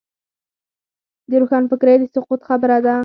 د 1.29 1.31
روښانفکرۍ 1.41 1.95
د 1.99 2.03
سقوط 2.13 2.41
خبره 2.49 2.77
کوو. 2.85 2.95